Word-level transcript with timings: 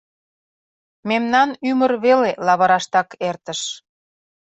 Мемнан 1.09 1.49
ӱмыр 1.69 1.91
веле 2.05 2.31
лавыраштак 2.45 3.09
эртыш... 3.27 3.61